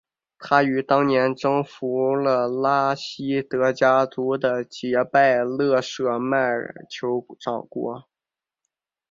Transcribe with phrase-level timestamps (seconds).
[0.39, 8.03] 他于当年彻底征服了拉希德家族的杰拜勒舍迈尔酋长国。